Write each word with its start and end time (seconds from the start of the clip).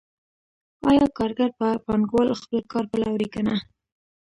آیا 0.89 1.05
کارګر 1.17 1.49
په 1.59 1.67
پانګوال 1.85 2.29
خپل 2.41 2.59
کار 2.71 2.85
پلوري 2.91 3.27
که 3.33 3.41
نه 3.47 3.55